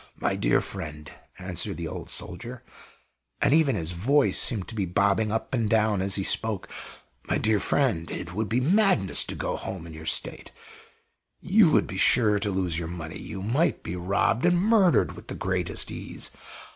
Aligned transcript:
"My 0.19 0.35
dear 0.35 0.61
friend," 0.61 1.11
answered 1.37 1.77
the 1.77 1.87
old 1.87 2.09
soldier 2.09 2.63
and 3.39 3.53
even 3.53 3.75
his 3.75 3.91
voice 3.91 4.39
seemed 4.39 4.67
to 4.69 4.73
be 4.73 4.87
bobbing 4.87 5.31
up 5.31 5.53
and 5.53 5.69
down 5.69 6.01
as 6.01 6.15
he 6.15 6.23
spoke 6.23 6.67
"my 7.25 7.37
dear 7.37 7.59
friend, 7.59 8.09
it 8.09 8.33
would 8.33 8.49
be 8.49 8.59
madness 8.59 9.23
to 9.25 9.35
go 9.35 9.55
home 9.55 9.85
in 9.85 9.93
your 9.93 10.07
state; 10.07 10.51
you 11.39 11.71
would 11.71 11.85
be 11.85 11.97
sure 11.97 12.39
to 12.39 12.49
lose 12.49 12.79
your 12.79 12.87
money; 12.87 13.19
you 13.19 13.43
might 13.43 13.83
be 13.83 13.95
robbed 13.95 14.43
and 14.43 14.57
murdered 14.59 15.11
with 15.11 15.27
the 15.27 15.35
greatest 15.35 15.91
ease. 15.91 16.31